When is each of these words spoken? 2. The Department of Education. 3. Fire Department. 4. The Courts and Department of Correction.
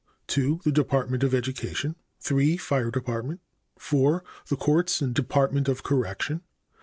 2. 0.25 0.61
The 0.63 0.71
Department 0.71 1.21
of 1.23 1.31
Education. 1.35 1.95
3. 2.21 2.57
Fire 2.57 2.89
Department. 2.89 3.39
4. 3.77 4.23
The 4.47 4.55
Courts 4.57 4.99
and 4.99 5.13
Department 5.13 5.67
of 5.69 5.83
Correction. 5.83 6.41